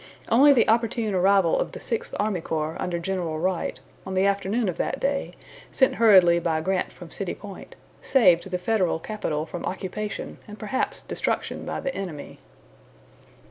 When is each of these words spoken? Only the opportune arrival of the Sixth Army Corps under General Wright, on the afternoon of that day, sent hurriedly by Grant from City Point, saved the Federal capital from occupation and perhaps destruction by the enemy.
Only 0.29 0.51
the 0.51 0.67
opportune 0.67 1.13
arrival 1.13 1.59
of 1.59 1.73
the 1.73 1.79
Sixth 1.79 2.15
Army 2.19 2.41
Corps 2.41 2.75
under 2.79 2.97
General 2.97 3.37
Wright, 3.37 3.79
on 4.03 4.15
the 4.15 4.25
afternoon 4.25 4.67
of 4.67 4.77
that 4.77 4.99
day, 4.99 5.33
sent 5.71 5.93
hurriedly 5.93 6.39
by 6.39 6.59
Grant 6.59 6.91
from 6.91 7.11
City 7.11 7.35
Point, 7.35 7.75
saved 8.01 8.49
the 8.49 8.57
Federal 8.57 8.97
capital 8.97 9.45
from 9.45 9.63
occupation 9.63 10.39
and 10.47 10.57
perhaps 10.57 11.03
destruction 11.03 11.67
by 11.67 11.79
the 11.81 11.93
enemy. 11.93 12.39